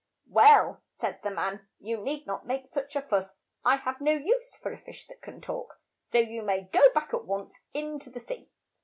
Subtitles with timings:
[0.29, 3.35] "Well," said the man, "you need not make such a fuss.
[3.63, 7.13] I have no use for a fish that can talk, so you may go back
[7.13, 8.49] at once in to the sea."